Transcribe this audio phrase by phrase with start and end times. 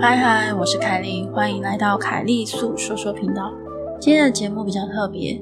[0.00, 3.52] 嗨嗨，我是凯莉，欢迎来到凯莉素说说频道。
[4.00, 5.32] 今天的节目比较特别，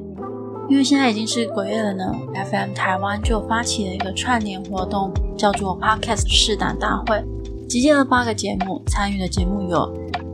[0.71, 2.11] 因为现在已经是鬼月了呢。
[2.51, 7.23] FM 台湾就发起了一个串联活动，叫做 Podcast 试胆大会，
[7.69, 9.77] 集结了八个节目，参与的节目有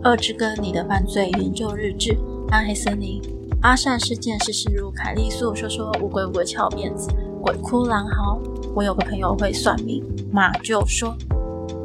[0.08, 2.12] 《恶之根：你的犯罪研究日志》、
[2.52, 3.20] 《暗黑森林》、
[3.60, 7.10] 《阿善事件是事如》、凯莉素说说乌龟乌龟翘辫子、
[7.42, 8.38] 鬼哭狼嚎。
[8.72, 10.00] 我有个朋友会算命，
[10.30, 11.12] 马就说。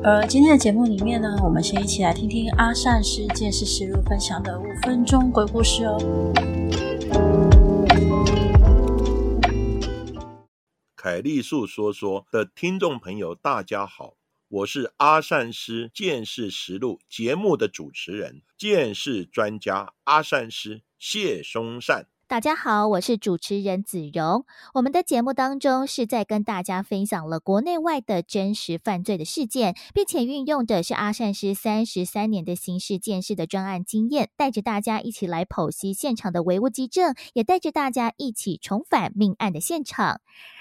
[0.03, 5.97] 而今天的节目里面呢，我们先一起来听听阿善师见识实录分享的五分钟鬼故事哦。
[10.95, 14.15] 凯丽素说说的听众朋友，大家好，
[14.47, 22.07] 我是阿善师见识实录节目的主持人，见识专家阿善师谢松善。
[22.29, 24.43] 大家好，我是主持人子荣。
[24.73, 40.19] 我们的节目当中是在跟大家分享了国内外的真实犯罪的事件，并且运用的是阿善师三十三年的刑事鉴识的专案经验，带着大家一起来剖析现场的唯物基证，也带着大家一起重返命案的现场。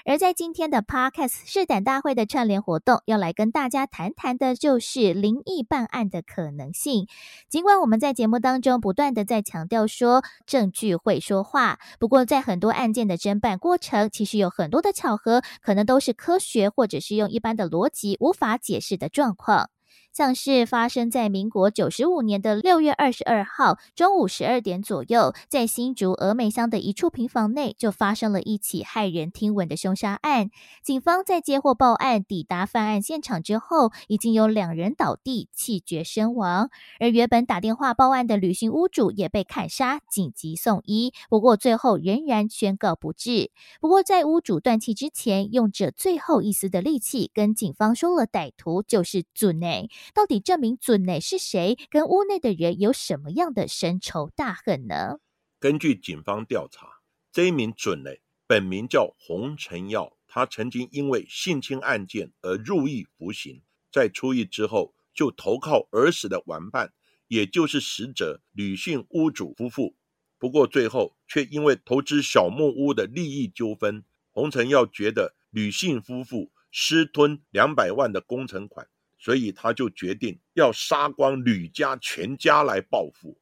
[0.09, 7.07] 而在今天的 Podcast 试胆大会的串联活动，要来跟大家谈谈的就是灵异办案的可能性。
[7.49, 19.69] 尽管我们在节目当中不断的在强调说证据会说话，不过在很多案件的侦办过程，其实有很多的巧合，可能都是科学或者是用一般的逻辑无法解释的状况。
[20.17, 30.49] 像是发生在民国九十五年的六月二十二号中午十二点左右，在新竹峨眉乡的一处平房内，就发生了一起骇人听闻的凶杀案。
[30.81, 36.71] 警方在接获报案，抵达犯案现场之后，已经有两人倒地，气绝身亡。
[36.99, 43.51] 而原本打电话报案的旅行屋主也被砍杀，紧急送医，不过最后仍然宣告不治。
[43.79, 49.91] 不过在屋主断气之前，用着最后一丝的力气，跟警方说了歹徒就是准内。
[50.13, 51.77] 到底这名准内是谁？
[51.89, 55.19] 跟屋内的人有什么样的深仇大恨呢？
[55.59, 57.01] 根据警方调查，
[57.31, 66.93] 这一名准内本名叫洪承耀，他曾经因为性侵案件而入狱服刑，在出狱之后就投靠儿时的玩伴，
[67.27, 69.95] 也就是死者吕姓屋主夫妇。
[70.39, 78.87] 不过最后却因为投资小木屋的利益纠纷，洪承耀觉得吕姓夫妇私吞两百万的工程款。
[79.19, 83.39] 所以他就决定要杀光吕家全家来报复。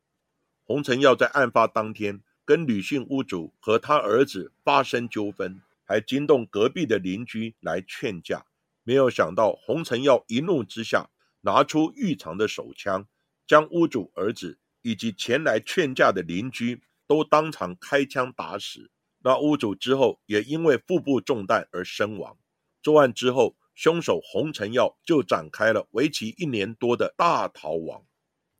[0.63, 8.45] 洪承耀在案发当天跟吕姓屋主和他儿子发生纠纷，还惊动隔壁的邻居来劝架。
[8.83, 11.09] 没有想到洪承耀一怒之下
[11.41, 13.05] 拿出预藏的手枪，
[13.45, 18.89] 将屋主儿子以及前来劝架的邻居都当场开枪打死。
[19.19, 22.37] 那屋主之后也因为腹部中弹而身亡。
[22.81, 23.55] 作案之后。
[23.75, 28.01] 凶手洪承耀就展开了为期一年多的大逃亡。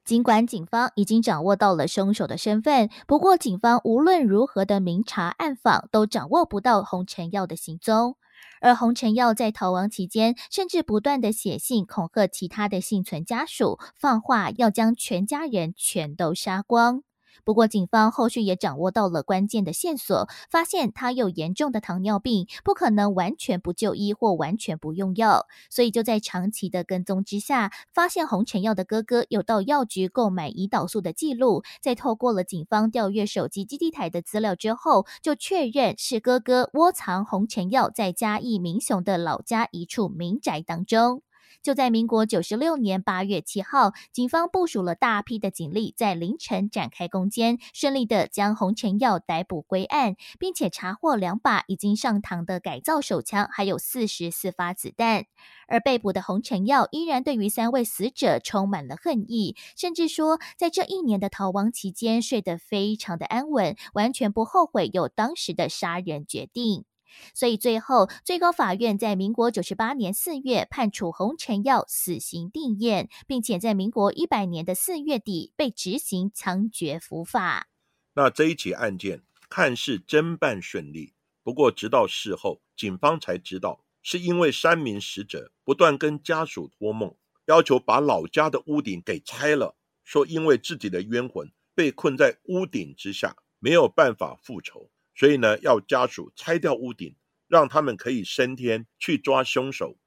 [0.03, 8.16] 尽管警方已经掌握到了凶手的身份，不过警方无论如何的明察暗访，都掌握不到洪承耀的行踪。
[8.62, 17.02] 而洪承耀在逃亡期间，甚至不断的写信恐吓其他的幸存家属，放话要将全家人全都杀光。
[17.44, 41.22] 不过，警方后续也掌握到了关键的线索，发现他有严重的糖尿病，不可能完全不就医或完全不用药，所以就在长期的跟踪之下，发现洪承耀的哥哥有到药局购买胰岛素的记录，在透过了警方调阅手机基地台的资料之后，就确认是哥哥窝藏洪承耀在嘉义民雄的老家一处民宅当中。
[41.66, 55.26] 就在民国九十六年八月七号，警方部署了大批的警力，在凌晨展开攻坚，顺利的将洪承耀逮捕归案，并且查获两把已经上膛的改造手枪，还有四十四发子弹。
[55.68, 66.86] 而被捕的洪承耀依然对于三位死者充满了恨意，甚至说，在这一年的逃亡期间，睡得非常的安稳，完全不后悔有当时的杀人决定。
[67.34, 77.68] 所以最后，最高法院在民国九十八年四月判处洪承耀死刑定谳，并且在民国一百年的四月底被执行枪决伏法。
[78.14, 81.14] 那这一起案件看似侦办顺利，
[81.44, 87.16] 不过直到事后，警方才知道，是因为三名死者不断跟家属托梦，
[87.46, 94.90] 要求把老家的屋顶给拆了，说因为自己的冤魂被困在屋顶之下，没有办法复仇。
[95.16, 97.16] 所以呢，要家属拆掉屋顶，
[97.47, 99.97] 让他们可以升天去抓凶手。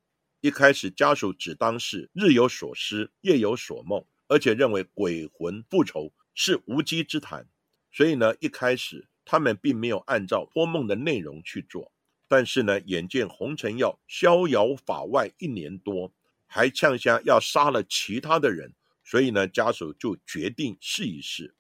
[0.41, 7.49] 一开始，家属只当是日有所思，夜有所梦，而且认为鬼魂复仇是无稽之谈。
[7.91, 11.91] 所以呢，一开始他们并没有按照托梦的内容去做。
[12.29, 16.13] 但是呢，眼见洪承耀逍遥法外一年多，
[16.47, 21.55] 还呛下要杀了其他的人，所以呢，家属就决定试一试。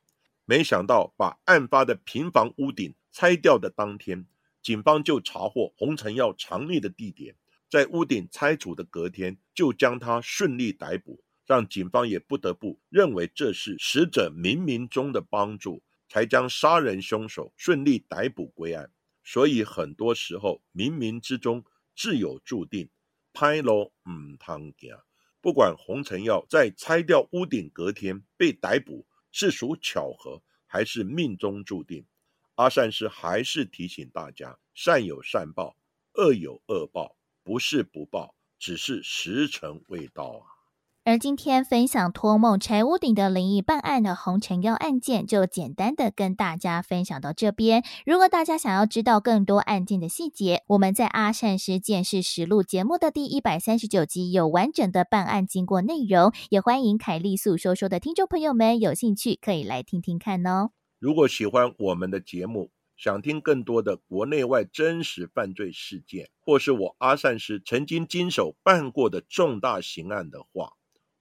[0.45, 4.27] 没想到把案发的平房屋顶拆掉的当天，
[4.63, 7.35] 警方就查获洪成耀藏匿的地点，
[7.69, 18.91] 在屋顶拆除的隔天，就将他顺利逮捕，让警方也不得不认为这是死者冥冥中的帮助，才将杀人凶手顺利逮捕归案。
[19.25, 21.65] 所以很多时候，冥冥之中
[21.97, 22.89] 自有注定。
[23.35, 24.99] 歹路唔通行，
[25.41, 32.05] 不管洪成耀在拆掉屋顶隔天被逮捕是属巧合还是命中注定，
[32.59, 35.77] 阿善师还是提醒大家：善有善报，
[36.15, 37.15] 恶有恶报，
[37.45, 40.43] 不是不报，只是时辰未到啊。
[41.05, 47.85] 而今天分享托梦拆屋顶的灵异办案的洪成耀案件，就简单的跟大家分享到这边。
[48.05, 60.71] 如果大家想要知道更多案件的细节，我们在《阿善师见识实录》节目的第一百三十九集有完整的办案经过内容，也欢迎凯丽诉说说的听众朋友们有兴趣可以来听听看哦。
[60.99, 70.73] 如果喜欢我们的节目，想听更多的国内外真实犯罪事件，或是我阿善师曾经经手办过的重大刑案的话。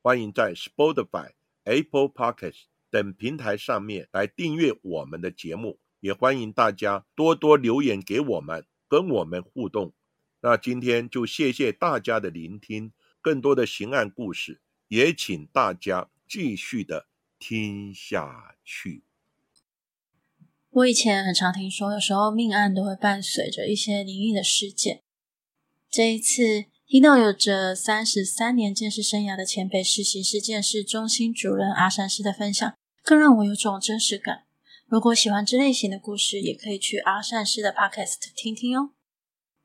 [0.01, 1.33] 欢迎在 Spotify、
[1.65, 9.93] Apple Podcast 等平台上面来订阅我们的节目，也欢迎大家多多留言给我们，跟我们互动。
[10.41, 12.91] 那今天就谢谢大家的聆听，
[13.21, 17.07] 更多的刑案故事，也请大家继续的
[17.37, 19.06] 听下去。
[20.77, 25.01] 我以前很常听说，有时候命案都会伴随着一些灵异的事件。
[25.89, 26.65] 这一次。
[26.89, 34.45] 听到有着三十三年鉴识生涯的前辈、实习事鉴识中心主任阿善师的分享，更让我有种真实感。
[34.85, 38.91] 如果喜欢这类型的故事，也可以去阿善师的 Podcast 听听哦。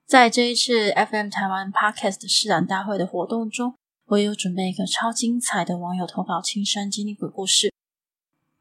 [0.05, 3.76] 在这一次 FM 台湾 Podcast 释览大会的活动中，
[4.06, 7.73] 我也有准备一个超精彩的网友投稿亲身经历鬼故事，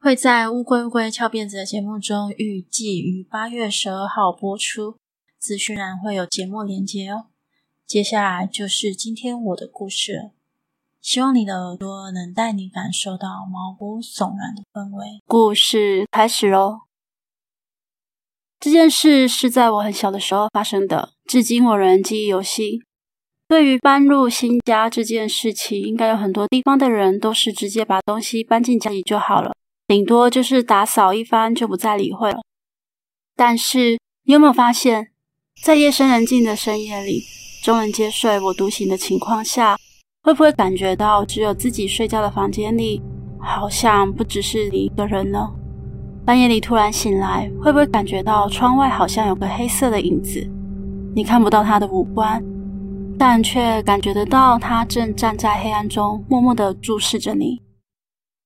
[0.02, 4.96] 会在乌龟乌龟翘辫子的节目中，预计于八月十二号播出。
[5.38, 7.26] 资讯栏会有节目连接哦。
[7.86, 10.32] 接下来就是今天我的故事，
[11.00, 15.20] 希望你的耳朵能带你感受到毛骨悚然的氛围。
[15.24, 16.80] 故事开始喽！
[18.58, 22.80] 这件事是在我很小的时候发生的，至今我仍记忆犹新。
[23.46, 29.52] 对于搬入新家这件事情，应该有很多地方的人都是直接把东西搬进家里就好了，
[29.92, 32.38] 顶多就是打扫一番就不再理会了。
[33.36, 35.08] 但是你有没有发现，
[35.62, 37.20] 在夜深人静的深夜里，
[37.62, 39.76] 众人皆睡，我独醒的情况下，
[40.22, 43.02] 会不会感觉到只有自己睡觉的房间里，
[43.38, 45.46] 好像不只是你一个人呢？
[46.24, 50.50] 半夜里突然醒来，会不会感觉到窗外好像有个黑色的影子？
[51.14, 52.42] 你看不到他的五官，
[53.18, 57.60] 但却感觉得到他正站在黑暗中，默默地注视着你。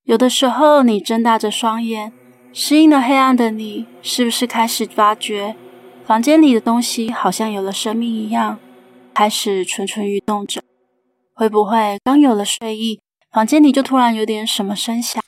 [0.06, 2.12] 有的时候，你睁大着双眼，
[2.53, 5.56] 适应了黑暗的你，是不是开始发觉，
[6.05, 8.61] 房间里的东西好像有了生命一样？
[9.12, 10.62] 开始蠢蠢欲动着，
[11.35, 13.00] 会不会刚有了睡意，
[13.32, 15.20] 房间里就突然有点什么声响？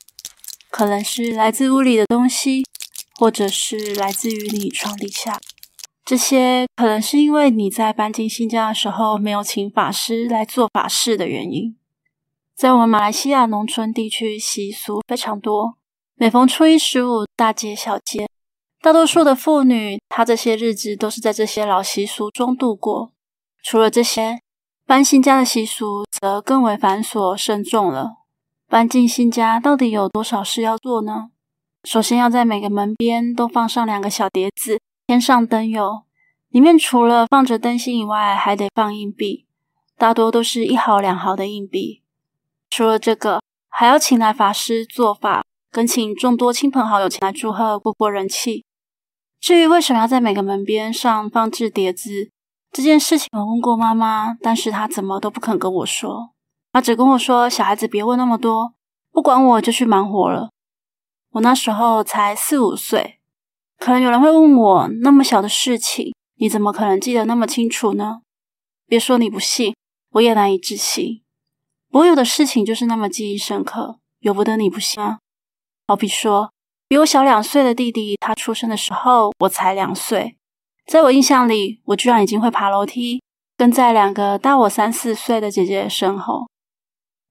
[0.70, 2.64] 可能是来自屋里的东西，
[3.16, 5.40] 或者是来自于你床底下。
[6.04, 11.74] 这些可能是因为你在搬进新家的时候没有请法师来做法事的原因。
[12.58, 15.76] 在我们马来西亚农村地区，习俗非常多，
[16.16, 18.28] 每逢初一十五，大街小街，
[18.82, 23.12] 大多数的妇女，她这些日子都是在这些老习俗中度过。
[23.62, 24.40] 除了这些，
[24.84, 28.16] 搬新家的习俗则更为繁琐慎重了。
[28.68, 31.30] 搬进新家到底有多少事要做呢？
[31.84, 36.02] 首先要在每个门边都放上两个小碟子，添上灯油，
[36.48, 39.46] 里面除了放着灯芯以外，还得放硬币，
[39.96, 42.02] 大多都是一毫两毫的硬币。
[42.70, 48.64] 除了这个，还要请来法师做法，跟请众多亲朋好友前来祝贺，过过人气。
[49.40, 52.30] 至于为什么要在每个门边上放置碟子？
[52.70, 56.34] 这件事情我问过妈妈，但是她怎么都不肯跟我说。
[56.72, 58.74] 她只跟我说：“小孩子别问那么多，
[59.10, 60.50] 不管我就去忙活了。”
[61.32, 63.18] 我那时候才四五岁，
[63.78, 68.20] 可能有人会问我：“那么小的事情，你怎么可能记得那么清楚呢？”
[68.86, 69.74] 别说你不信，
[70.12, 71.22] 我也难以置信。
[71.92, 75.18] 我有的事情就是那么记忆深刻，由不得你不信啊。
[75.86, 76.52] 好比说，
[76.86, 80.36] 比我小两岁的弟弟，他出生的时候，我才两岁。
[80.86, 83.22] 在我印象里，我居然已经会爬楼梯，
[83.56, 86.46] 跟在两个大我三四岁的姐姐身后。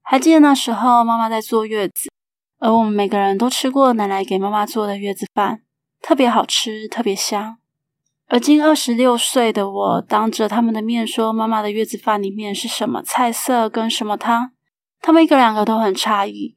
[0.02, 2.10] 还记得那时候，妈妈在坐月子，
[2.58, 5.62] 而我们每个人都吃过奶奶给妈妈做的月子饭，
[6.00, 7.58] 特别好吃，特别香。
[8.30, 14.50] 而今二十六岁的我，当着他们的面说妈妈的月子饭里面是什么菜色跟什么汤，
[15.00, 16.56] 他们一个两个都很诧异。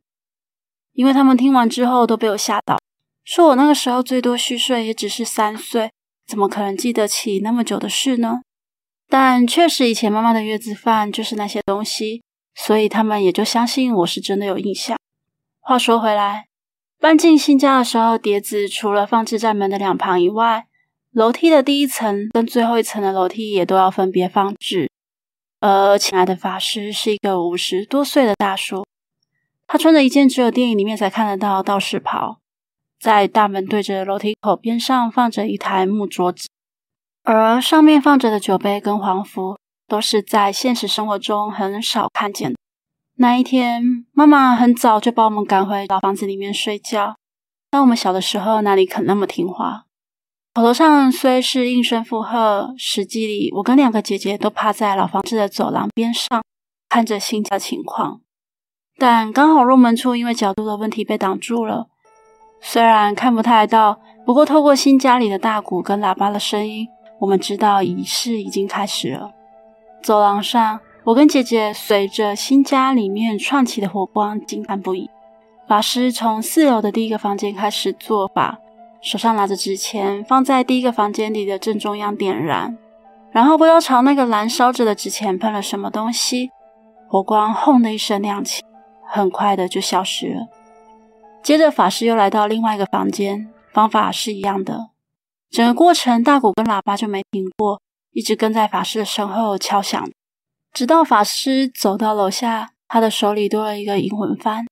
[0.92, 2.78] 因为他们听完之后都被我吓到，
[3.24, 5.92] 说我那个时候最多虚岁也只是三岁，
[6.28, 8.42] 怎么可能记得起那么久的事呢？
[9.08, 12.22] 但确实以前妈妈的月子饭就是那些东西，
[12.54, 14.98] 所以他们也就相信我是真的有印象。
[15.62, 16.48] 话说回来，
[17.00, 20.66] 搬进新家的时候，碟子除了放置在门的两旁以外，
[21.12, 24.90] 楼梯的第一层跟最后一层的楼梯也都要分别放置。
[25.60, 28.86] 而请来的法师是一个五十多岁的大叔。
[29.68, 32.40] 他穿着一件只有电影里面才看得到道士袍，
[33.00, 36.48] 在大门对着楼梯口边上放着一台木桌子，
[37.24, 42.58] 而上面放着的酒杯跟黄符都是在现实生活中很少看见的。
[43.18, 47.16] 那一天，妈妈很早就把我们赶回老房子里面睡觉。
[47.70, 49.86] 当我们小的时候，哪里肯那么听话？
[50.54, 56.44] 口头上虽是应声附和，实际里我跟两个姐姐都趴在老房子的走廊边上，
[56.90, 58.20] 看着新家情况。
[58.98, 61.88] 但刚好入门处因为角度的问题被挡住了，
[62.60, 66.86] 虽然看不太到，不过透过新家里的大鼓跟喇叭的声音，
[67.22, 69.32] 我们知道仪式已经开始了。
[70.04, 75.10] 走廊上，我跟姐姐随着新家里面串起的火光惊叹不已。
[75.66, 78.60] 法师从四楼的第一个房间开始做法，
[79.02, 82.78] 手上拿着纸钱，放在第一个房间里的正中央点燃，
[83.32, 86.52] 然后不知道朝那个燃烧着的纸钱喷了什么东西，
[87.08, 88.64] 火光轰的一声亮起。
[89.14, 90.48] 很快的就消失了。
[91.44, 94.92] 接着，法师又来到另外一个房间，方法是一样的。
[95.50, 97.82] 整个过程，大鼓跟喇叭就没停过，
[98.14, 100.10] 一直跟在法师的身后敲响，
[100.72, 104.66] 直到法师走到楼下，他的手里多了一个银魂幡，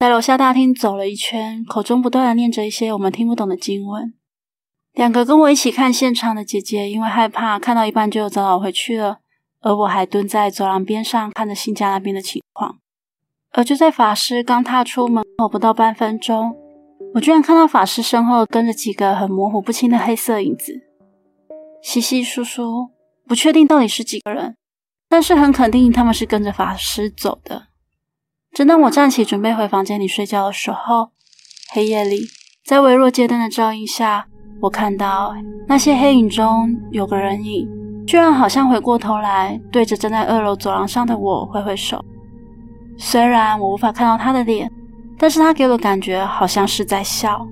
[0.00, 4.14] 在楼下大厅走了一圈，口中不断的念着一些我们听不懂的经文。
[4.94, 9.18] 两个跟我一起看现场的姐姐，因为害怕，看到一半就早早回去了，
[9.60, 12.78] 而我还蹲在走廊边上，看着新家那边的情况。
[13.50, 16.56] 而就在法师刚踏出门口不到半分钟，
[17.12, 20.80] 我居然看到法师身后跟着几个很模糊不清的黑色影子，
[21.82, 22.88] 稀稀疏疏，
[23.28, 24.56] 不确定到底是几个人，
[25.10, 27.66] 但是很肯定他们是跟着法师走的。
[28.52, 31.10] 正当我站起准备回房间里睡觉的时候，
[31.72, 32.22] 黑夜里，
[32.64, 34.26] 在微弱街灯的照映下，
[34.60, 35.34] 我看到
[35.68, 37.68] 那些黑影中有个人影，
[38.06, 42.04] 居然好像回过头来对着站在二楼走廊上的我挥挥手。
[42.98, 44.70] 虽然我无法看到他的脸，
[45.16, 47.46] 但是他给我的感觉好像是在笑，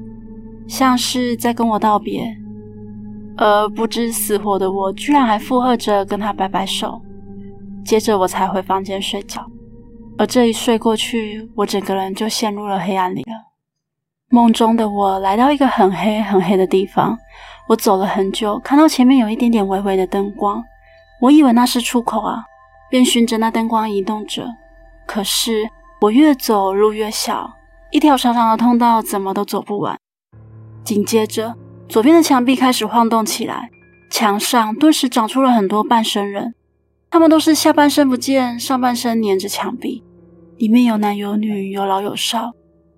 [0.67, 2.37] 像是在跟我道别。
[3.37, 7.01] 而不知死活的我，居然还附和着跟他摆摆手。
[7.85, 9.49] 接着我才回房间睡觉。
[10.19, 13.33] 而这一睡过去，我整个人就陷入了黑暗里了。
[14.31, 17.17] 梦中的我来到一个很黑很黑的地方，
[17.69, 20.63] 我走了很久，看到前面有一点点微微的灯光，
[21.21, 22.45] 我以为那是出口啊，
[22.91, 24.47] 便循着那灯光移动着。
[25.07, 25.71] 可是
[26.01, 27.51] 我越走路越小，
[27.93, 29.97] 一条长长的通道怎么都走不完。
[30.85, 31.55] 紧接着，
[31.89, 33.71] 左边的墙壁开始晃动起来，
[34.11, 36.55] 墙上顿时长出了很多半身人，
[37.09, 40.03] 他们都是下半身不见，上半身黏着墙壁，
[40.59, 42.51] 里面有男有女，有老有少，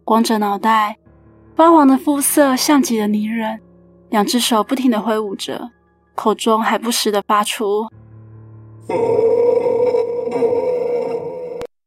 [0.02, 0.96] 光着脑袋，
[1.54, 3.60] 发黄的肤色像极了泥人，
[4.08, 5.70] 两只手不停地挥舞着，
[6.14, 7.86] 口中还不时地发出。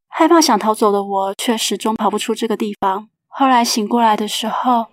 [0.08, 3.10] 害怕想逃走的我，却始终跑不出这个地方。
[3.28, 4.86] 后来醒过来的时候，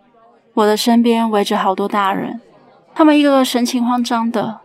[0.54, 2.40] 我的身边围着好多大人，
[2.94, 4.60] 他们一个个神情慌张的。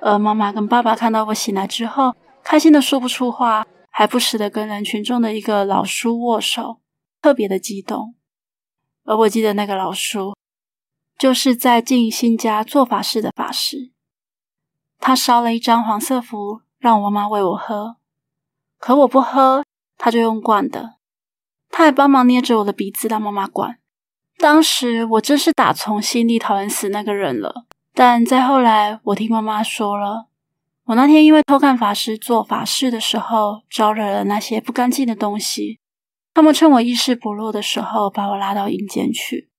[0.00, 3.66] 而妈妈跟爸爸看到我醒来之后，开心的说不出话，
[3.98, 6.80] 还不时的跟人群中的一个老叔握手，
[7.22, 8.14] 特别的激动。
[9.04, 10.36] 而我记得那个老叔，
[11.18, 13.92] 就是在进新家做法事的法师，
[15.00, 17.96] 他烧了一张黄色符，让我妈喂我喝，
[18.78, 19.64] 可我不喝。
[19.96, 20.96] 他就用灌的，
[21.70, 23.78] 他还帮忙捏着我的鼻子让妈妈灌。
[24.36, 27.64] 当时我真是打从心里讨厌死那个人了。
[27.94, 30.26] 但再后来，我听妈妈说了，
[30.86, 35.80] 我那天因为偷看法师做法事的时候，招惹了那些不干净的东西。
[36.32, 39.50] 他们趁我意识不落的时候，把我拉到阴间去。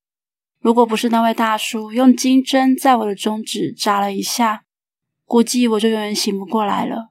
[0.61, 4.63] 如果不是那位大叔用金针在我的中指扎了一下，
[5.25, 7.09] 估计我就永远醒不过来了。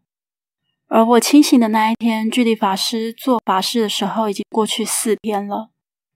[0.88, 5.68] 而我清醒的那一天，距离法师做法事的时候已经过去四天了。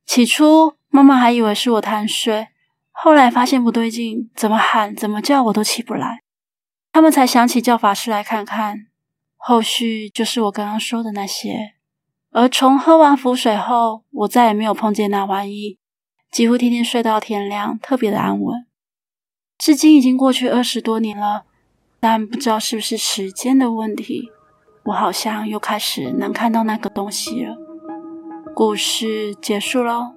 [0.06, 2.48] 起初，妈妈还以为是我贪睡，
[2.92, 6.22] 后来发现不对劲，怎么喊怎么叫我都起不来，
[7.00, 8.88] 他们才想起叫法师来看看。
[9.38, 11.72] 后续就是我刚刚说的那些。
[12.30, 15.78] 而从喝完符水后，我再也没有碰见那玩意，
[16.30, 18.66] 几乎天天睡到天亮，特别的安稳。
[19.56, 21.44] 至今已经过去二十多年了，
[21.98, 24.28] 但不知道是不是时间的问题。
[24.84, 27.56] 我好像又开始能看到那个东西了。
[28.54, 30.16] 故事结束喽。